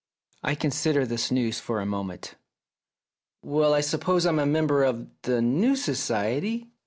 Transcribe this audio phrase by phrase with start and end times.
[0.41, 2.33] I considered this news for a moment.
[3.43, 6.71] "Well, I suppose I'm a member of the new society?"